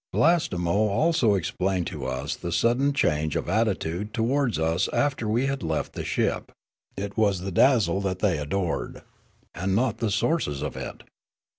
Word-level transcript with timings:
Blastemo 0.11 0.73
also 0.89 1.35
explained 1.35 1.85
to 1.85 2.07
us 2.07 2.35
the 2.35 2.51
sudden 2.51 2.91
change 2.91 3.35
of 3.35 3.47
attitude 3.47 4.15
towards 4.15 4.57
us 4.57 4.87
after 4.91 5.27
we 5.27 5.45
had 5.45 5.61
left 5.61 5.93
the 5.93 6.03
ship; 6.03 6.51
it 6.97 7.15
was 7.17 7.41
the 7.41 7.51
dazzle 7.51 8.01
that 8.01 8.17
they 8.17 8.39
adored 8.39 9.03
and 9.53 9.75
not 9.75 9.99
the 9.99 10.09
sources 10.09 10.63
of 10.63 10.75
it. 10.75 11.03